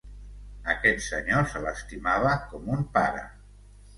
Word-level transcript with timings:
Aquest 0.73 1.01
senyor 1.07 1.43
se 1.51 1.61
l’estimava 1.67 2.33
com 2.53 2.67
un 2.79 2.83
pare. 2.99 3.21